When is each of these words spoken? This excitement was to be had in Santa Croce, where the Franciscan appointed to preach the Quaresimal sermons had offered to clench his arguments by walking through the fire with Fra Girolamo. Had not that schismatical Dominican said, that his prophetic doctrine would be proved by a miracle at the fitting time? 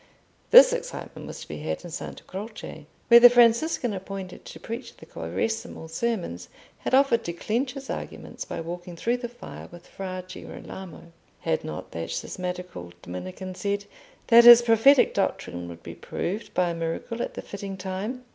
This 0.49 0.73
excitement 0.73 1.27
was 1.27 1.41
to 1.41 1.47
be 1.47 1.59
had 1.59 1.83
in 1.85 1.91
Santa 1.91 2.23
Croce, 2.23 2.87
where 3.07 3.19
the 3.19 3.29
Franciscan 3.29 3.93
appointed 3.93 4.45
to 4.45 4.59
preach 4.59 4.97
the 4.97 5.05
Quaresimal 5.05 5.89
sermons 5.91 6.49
had 6.79 6.95
offered 6.95 7.23
to 7.25 7.33
clench 7.33 7.73
his 7.73 7.87
arguments 7.87 8.43
by 8.43 8.61
walking 8.61 8.95
through 8.95 9.17
the 9.17 9.29
fire 9.29 9.69
with 9.71 9.85
Fra 9.85 10.23
Girolamo. 10.27 11.11
Had 11.41 11.63
not 11.63 11.91
that 11.91 12.09
schismatical 12.09 12.93
Dominican 13.03 13.53
said, 13.53 13.85
that 14.25 14.45
his 14.45 14.63
prophetic 14.63 15.13
doctrine 15.13 15.69
would 15.69 15.83
be 15.83 15.93
proved 15.93 16.51
by 16.55 16.71
a 16.71 16.73
miracle 16.73 17.21
at 17.21 17.35
the 17.35 17.43
fitting 17.43 17.77
time? 17.77 18.25